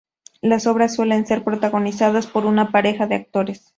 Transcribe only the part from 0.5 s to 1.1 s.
obras